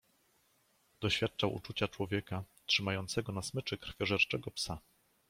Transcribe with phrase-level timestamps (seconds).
[1.01, 4.79] "Doświadczał uczucia człowieka, trzymającego na smyczy krwiożerczego psa."